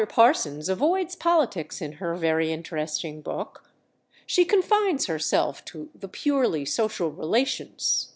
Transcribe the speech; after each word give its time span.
Parsons 0.09 0.67
avoids 0.67 1.15
politics 1.15 1.79
in 1.79 1.91
her 2.01 2.15
very 2.15 2.51
interesting 2.51 3.21
book. 3.21 3.69
She 4.25 4.45
confines 4.45 5.05
herself 5.05 5.63
to 5.65 5.91
the 5.93 6.07
purely 6.07 6.65
social 6.65 7.11
relations, 7.11 8.07
e. 8.07 8.09